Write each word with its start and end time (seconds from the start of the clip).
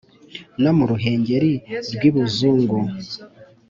no 0.63 0.71
mu 0.77 0.83
ruhengeri 0.91 1.53
rw’ibuzungu 1.93 2.77